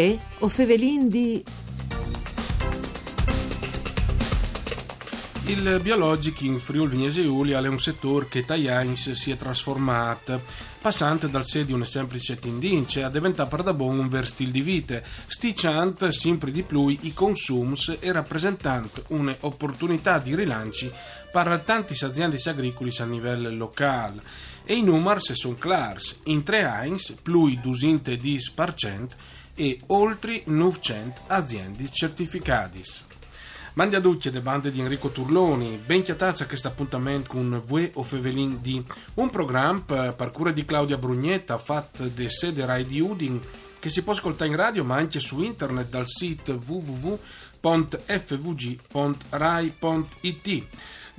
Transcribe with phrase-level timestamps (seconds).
[0.00, 1.44] Uè, o Fevelin di...
[5.44, 10.42] Il biologico in Friuli Vignese Giulia è un settore che Tajans si è trasformato,
[10.80, 14.52] passando dal sé di una semplice tendince a diventare per da buon un vero stile
[14.52, 20.90] di vita, sticciando sempre di più i consums e rappresentando un'opportunità di rilanci
[21.30, 24.22] per tanti aziende agricoli a livello locale.
[24.64, 29.08] E i numeri sono chiari, in tre anni più 210%
[29.60, 32.80] e oltre 900 aziende certificate.
[33.74, 38.02] Mandi a ducce le bande di Enrico Turloni, ben chiatazza questo appuntamento con Vue o
[38.02, 38.82] Fevelin di.
[39.14, 43.38] Un programma per cura di Claudia Brugnetta fatto de sede Rai di Udin
[43.78, 47.18] che si può ascoltare in radio ma anche su internet dal sito www.fvg.rai.it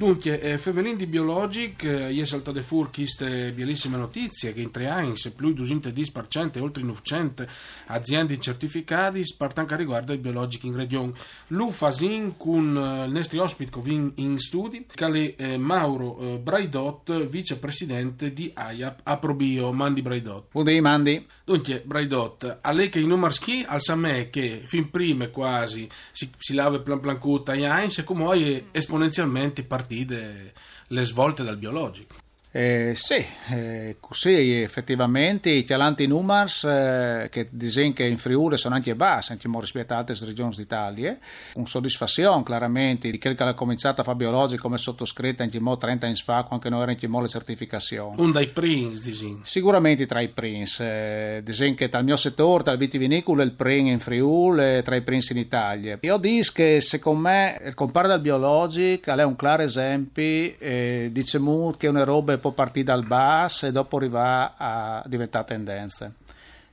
[0.00, 4.88] Dunque, eh, Fevelin di Biologic, eh, è saltate fuori queste bellissime notizie che in tre
[4.88, 7.46] anni, se più di 210% e oltre 900
[7.88, 11.12] aziende certificate, spartan che riguarda il Biologic in regione.
[11.48, 16.18] Lu fasin con eh, il nostro ospite che in, in studi, che è eh, Mauro
[16.18, 19.70] eh, Braidot, vicepresidente di AIAP Aprobio.
[19.70, 20.46] Mandi Braidot.
[20.50, 21.26] Buongiorno Mandi.
[21.44, 26.30] Dunque, Braidot, a lei che i numeri schi, al me che fin prima quasi si,
[26.38, 30.52] si lava plan plan cuta e come è esponenzialmente partito partite
[30.86, 32.14] le svolte dal biologico.
[32.52, 38.74] Eh, sì, eh, così effettivamente i chialanti numers eh, che dicono che in Friuli sono
[38.74, 41.16] anche bassi anche rispetto ad altre regioni d'Italia
[41.54, 46.06] un soddisfazione chiaramente di quel che ha cominciato a fare biologico come sottoscritto anche 30
[46.06, 49.42] anni fa quando non era anche le certificazioni un dai prince disin.
[49.44, 54.00] sicuramente tra i prince eh, dicono che dal mio settore dal vitivinicolo il prince in
[54.00, 59.12] Friuli tra i prince in Italia io dico che secondo me il compare dal biologico
[59.12, 63.72] è un chiaro esempio eh, diciamo che è una roba può partire dal basso e
[63.72, 66.14] dopo arrivare a diventare tendenze.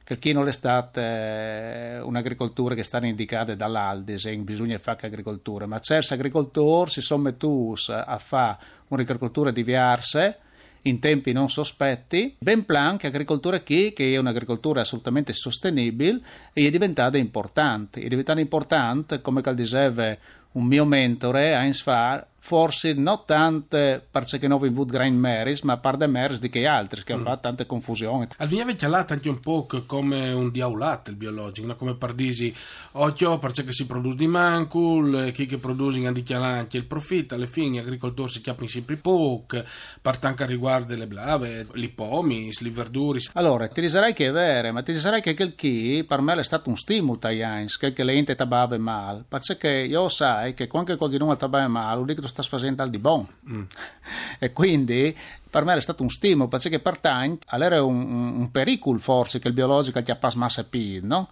[0.04, 5.80] Che chi non è stata eh, un'agricoltura che sta indicata dall'Aldis bisogna fare agricoltura, ma
[5.80, 8.58] certi agricoltori si sono mettuti a fare
[8.88, 10.34] un'agricoltura diversa
[10.84, 16.22] in tempi non sospetti, ben plan che agricoltura qui, che è un'agricoltura assolutamente sostenibile,
[16.54, 18.02] e è diventata importante.
[18.02, 20.16] È diventata importante, come diceva
[20.54, 25.98] un mio mentore, Heinz Farr, forse non tante perché non avuto Grain Meris, ma par
[25.98, 27.18] de Meris di che altri, che mm.
[27.18, 28.28] hanno fatto tante confusioni.
[28.38, 31.76] Al viene chialato anche un po' come un diaulat il biologico, no?
[31.76, 32.56] come pardisi,
[32.94, 37.76] occhio perché si produce di mancul, chi che produce in anche il profitto, alle fine
[37.76, 39.62] gli agricoltori si chiappano sempre poco,
[40.02, 43.20] parte anche riguardo le blave, i pomi, le verdure.
[43.34, 46.44] Allora, ti dirai che è vero, ma ti dirai che quel chi per me è
[46.44, 51.36] stato un stimolo, Tajans, che le ente tabave male, perché io sai che quando qualcuno
[51.36, 53.28] tabave male, vuol dire che sta facendo al di buon.
[53.50, 53.64] Mm.
[54.40, 55.16] e quindi
[55.50, 59.48] per me è stato un stimolo, perché per tanti era un, un, pericolo forse che
[59.48, 61.30] il biologico ti appasse massa più, no?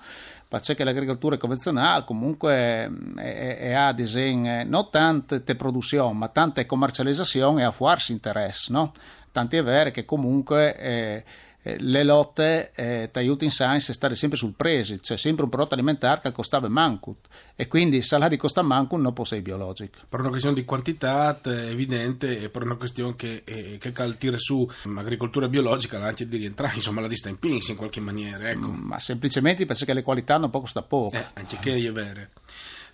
[0.47, 7.61] Perché l'agricoltura convenzionale comunque mm, è, è a disegno non tante produzioni, ma tante commercializzazioni
[7.61, 8.93] e a farsi interesse, no?
[9.31, 10.77] Tanti è vero che comunque...
[10.77, 11.23] Eh, eh,
[11.79, 15.73] le lotte eh, ti aiutano in science stare sempre sul presi, cioè sempre un prodotto
[15.73, 17.17] alimentare che costava manco
[17.55, 19.97] e quindi il salario costa manco non può essere biologico.
[20.07, 24.17] Per una questione di quantità è evidente e per una questione che, eh, che cal
[24.17, 27.37] tira su l'agricoltura biologica anche di rientrare, insomma la dista in
[27.75, 28.49] qualche maniera.
[28.49, 28.67] Ecco.
[28.67, 31.15] Ma semplicemente perché le qualità non costa poco.
[31.15, 32.27] Eh, anche che è vero.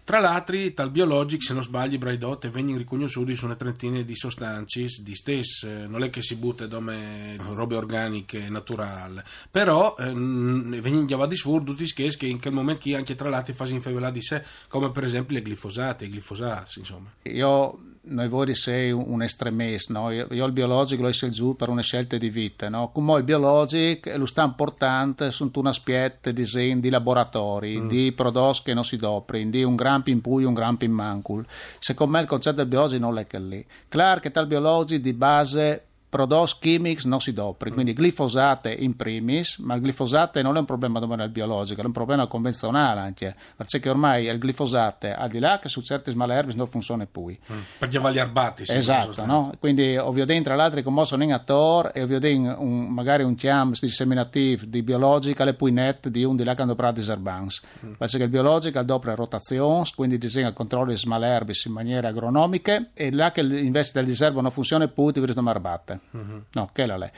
[0.04, 4.86] Tra l'altro, tal biologic, se non sbagli, Braidot vengono riconosciuti su una trentina di sostanze
[5.02, 11.36] di stesse, non è che si butta come robe organiche naturali, però eh, vengono chiamati
[11.36, 14.92] tutti i che in quel momento che anche tra l'altro fanno infevelare di sé, come
[14.92, 17.12] per esempio le glifosate, i glifosati, insomma.
[17.24, 20.10] Io noi voi sei un estremista, no?
[20.12, 22.90] io, io, il biologico lo esce giù per una scelta di vita, no?
[22.92, 27.88] come il biologico lo sta importante su una spietta di, di laboratori, mm.
[27.88, 31.46] di prodotti che non si dopri, di un gran in pui, un gran in mancul.
[31.80, 33.66] Secondo me il concetto del biologico non è che lì.
[33.88, 39.58] Claro che tal biologico di base prodotti chimici non si dopri, quindi glifosate in primis,
[39.60, 43.90] ma il glifosate non è un problema domani biologico, è un problema convenzionale anche, perché
[43.90, 47.34] ormai il glifosate, al di là che su certi smalerbi non funziona più.
[47.54, 48.64] Mm, va gli arbati.
[48.68, 49.54] Esatto, no?
[49.58, 54.66] quindi ovviamente tra l'altro come sono in attor e ovviamente un, magari un chiam disseminativo
[54.66, 57.94] di biologica le pui net di un di là che hanno prato diserbans, mm.
[57.98, 63.14] perché il biologico doppia rotazione, quindi disegna il controllo di smalerbis in maniera agronomiche e
[63.14, 66.01] là che invece del diserbo non funziona più ti vedono arbate.
[66.16, 66.38] Mm-hmm.
[66.54, 67.10] No, che la lei.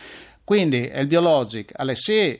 [0.44, 2.40] Quindi il biologico, alle sì,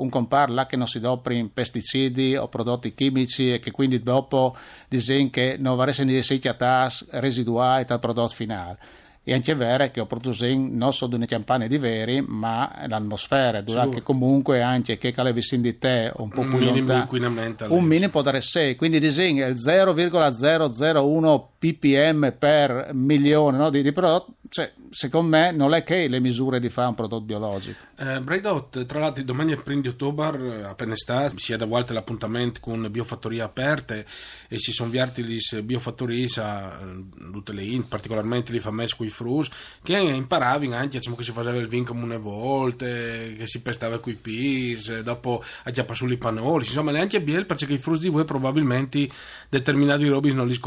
[0.00, 4.56] un compar là che non si dopri pesticidi o prodotti chimici e che quindi dopo
[4.88, 8.78] dicono che non varesse di sei chiatas residuali dal prodotto finale.
[9.22, 13.90] e anche vero che ho prodotto non solo una campagna di veri ma l'atmosfera dove
[13.90, 17.84] che comunque anche che cale vicino di te un po' un più minimo inquinamento un
[17.84, 24.36] minimo può dare 6 quindi disegna il 0,001 ppm per milione no, di, di prodotto
[24.50, 27.78] cioè, secondo me non è che le misure di fare un prodotto biologico.
[27.96, 31.66] Eh, Braidot, tra l'altro domani è il primo di ottobre, appena estate, si è da
[31.66, 34.04] volte l'appuntamento con biofattorie aperte
[34.48, 39.06] e si sono viati le biofattorie a eh, tutte le int, particolarmente le famose con
[39.06, 39.48] i frus,
[39.84, 44.00] che imparavi anche diciamo, che si faceva il vin come una volta, che si pestava
[44.00, 48.00] con i pis, eh, dopo a chiappa sugli pannoli, insomma neanche biel perché i frus
[48.00, 49.08] di voi probabilmente
[49.48, 50.58] determinati robi non li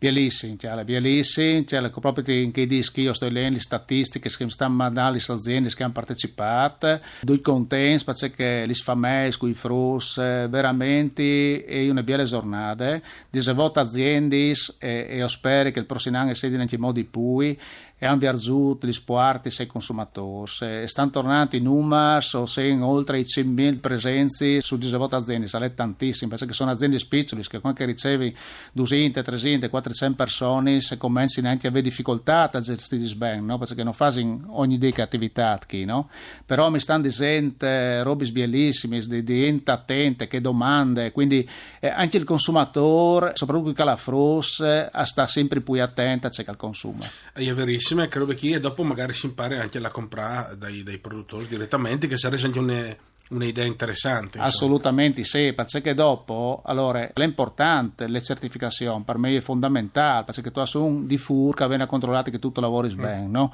[0.00, 5.18] Bellissimo, cioè, bellissimo, cioè, proprio in che dischi io sto le statistiche che stanno mandando
[5.18, 11.86] le aziende che hanno partecipato, due contenti perché famiglie, con i frus, eh, veramente è
[11.90, 12.98] una bella giornata,
[13.28, 17.58] di volte aziende e, e spero che il prossimo anno sia in modi pui
[18.02, 20.50] e hanno viaggiato gli spuarti ai consumatori.
[20.62, 25.74] E stanno tornando in Umas o se oltre i 100.000 presenze su 18 aziende, sarebbe
[25.74, 28.34] tantissimo, perché sono aziende piccole che quando ricevi
[28.72, 33.58] 200, 300, 400 persone se cominci neanche a avere difficoltà a gestire bene, no?
[33.58, 36.08] perché non fai ogni di attività qui, no?
[36.46, 41.46] però mi stanno dicendo robe bellissime, di, di ente attente, che domande, quindi
[41.80, 46.56] eh, anche il consumatore, soprattutto il calafros, eh, sta sempre più attento a ciò che
[46.56, 47.04] consuma.
[47.32, 50.98] È verissimo bellissime credo che e dopo magari si impara anche a comprare dai, dai
[50.98, 52.98] produttori direttamente che sarebbe anche une,
[53.30, 54.44] un'idea interessante insomma.
[54.44, 60.62] assolutamente sì perché dopo allora è importante le certificazioni per me è fondamentale perché tu
[60.78, 63.00] un di fur che viene controllato che tutto lavori mm.
[63.00, 63.52] bene no?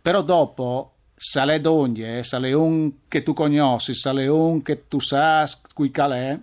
[0.00, 5.90] però dopo sale d'ogni sale un che tu conosci sale un che tu sai qui
[5.90, 6.38] calè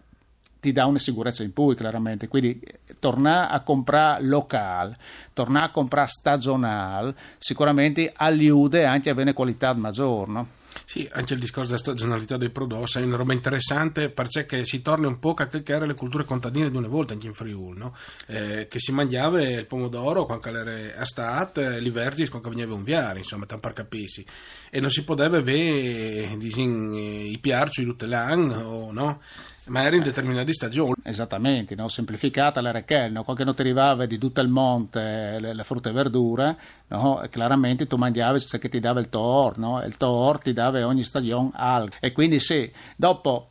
[0.61, 2.29] ti dà una sicurezza in più, chiaramente.
[2.29, 2.61] Quindi
[2.99, 4.95] tornare a comprare locale,
[5.33, 10.47] tornare a comprare stagionale, sicuramente aiuta anche a avere qualità maggiore, no?
[10.85, 15.07] Sì, anche il discorso della stagionalità dei prodotti è una roba interessante perché si torna
[15.07, 17.77] un po' a quelle che erano le culture contadine di una volta anche in Friuli,
[17.77, 17.95] no?
[18.27, 23.45] eh, che si mangiava il pomodoro quando era estate, l'inverno quando veniva un viare, insomma,
[23.45, 24.25] per capirsi.
[24.69, 29.21] E non si poteva disin, i piarci tutte l'anno, no?
[29.71, 30.93] Ma era in determinate stagioni.
[31.01, 31.87] Esattamente, no?
[31.87, 33.23] semplificata la Rechel, no?
[33.23, 36.57] ti arrivava di tutto il monte le, le frutta e verdure,
[36.87, 37.23] no?
[37.29, 39.81] chiaramente tu mangiavi ciò che ti dava il tor, no?
[39.83, 41.97] il tor ti dava ogni stagione alghe.
[42.01, 43.47] E quindi sì, dopo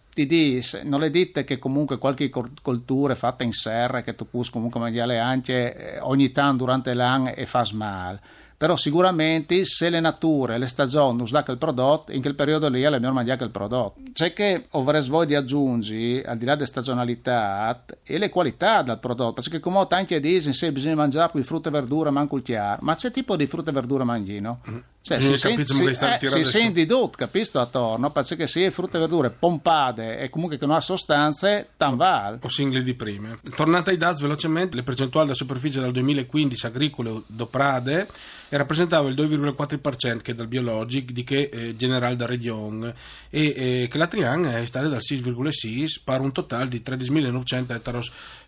[0.85, 5.19] non le dite che comunque qualche coltura fatta in serra che tu puoi comunque mangiare
[5.19, 8.21] anche eh, ogni tanto durante l'anno e fa male
[8.61, 12.83] però sicuramente se le nature, le stagioni non danno il prodotto, in quel periodo lì
[12.83, 14.03] è meglio mangiare il prodotto.
[14.13, 18.99] C'è che avrei voi di aggiungi, al di là delle stagionalità, e le qualità del
[18.99, 22.83] prodotto, perché come tanti dicono, se bisogna mangiare più frutta e verdura, manco il chiaro,
[22.83, 24.61] ma c'è tipo di frutta e verdura mangino?
[24.69, 24.77] Mm.
[25.03, 29.01] Cioè, si, sente, si, eh, si sente tutto, capisci attorno, perché se è frutta e
[29.01, 32.39] verdure pompate e comunque che non ha sostanze, tan val.
[32.43, 33.39] O singoli di prime.
[33.55, 38.09] Tornata ai DAZ velocemente, le percentuali della superficie dal 2015 agricole do Prade
[38.51, 42.93] rappresentava il 2,4% che dal biologic di che eh, general da region
[43.31, 47.99] e eh, che la Trian è stata dal 6,6 per un totale di 13.900 ettari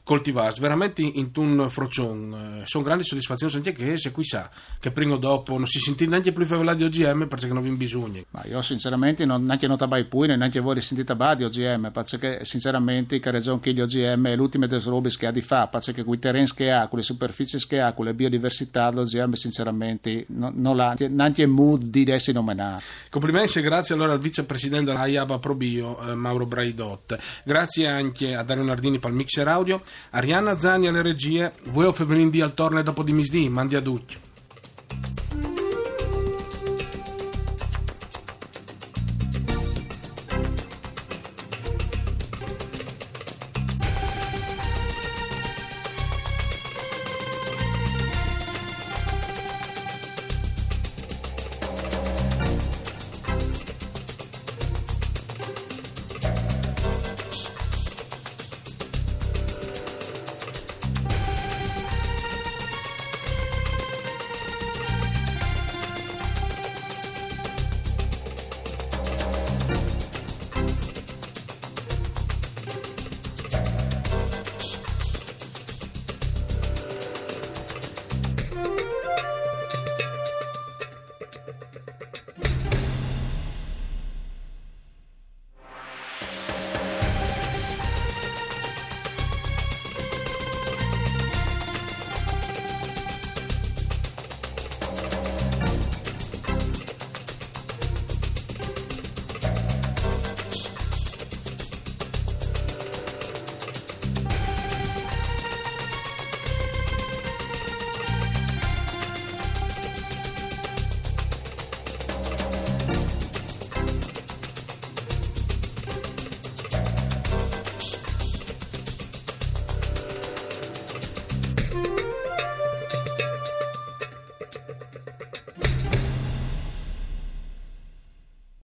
[0.04, 4.90] coltivati veramente in tun frocion eh, sono grandi soddisfazioni anche che se qui sa che
[4.90, 8.20] prima o dopo non si sentì neanche più favelà di OGM perché non vi bisogna.
[8.30, 12.44] Ma io sinceramente non, neanche non tabai poi neanche voi sentite ba di OGM perché
[12.44, 16.04] sinceramente che regione che gli OGM è l'ultima delle robe che ha di fa perché
[16.04, 20.24] con i terreni che ha con le superfici che ha con le biodiversità l'OGM sinceramente
[20.28, 22.82] non, non l'ha neanche mood di essere nominato.
[23.10, 27.18] Complimenti e grazie allora al vicepresidente della IABA Probio eh, Mauro Braidot.
[27.44, 29.82] Grazie anche a Dario Nardini per il mixer audio.
[30.10, 35.51] Arianna Zani alle regie, voi o Fevelin al torne dopo di misdì, mandi a duccio.